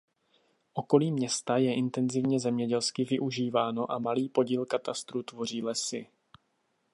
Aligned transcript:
Okolí 0.73 1.11
města 1.11 1.57
je 1.57 1.75
intenzivně 1.75 2.39
zemědělsky 2.39 3.03
využíváno 3.03 3.91
a 3.91 3.99
malý 3.99 4.29
podíl 4.29 4.65
katastru 4.65 5.23
tvoří 5.23 5.61
lesy. 5.61 6.07